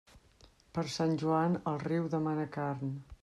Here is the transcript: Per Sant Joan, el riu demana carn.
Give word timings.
Per 0.77 0.83
Sant 0.93 1.13
Joan, 1.25 1.59
el 1.73 1.79
riu 1.85 2.09
demana 2.17 2.49
carn. 2.59 2.97